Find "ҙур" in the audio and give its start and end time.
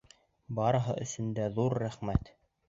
1.59-1.77